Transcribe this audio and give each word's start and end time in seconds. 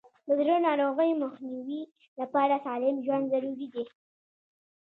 د 0.27 0.29
زړه 0.39 0.55
ناروغیو 0.67 1.19
مخنیوي 1.23 1.81
لپاره 2.19 2.55
سالم 2.65 2.95
ژوند 3.05 3.25
ضروري 3.33 3.67
دی. 3.73 3.83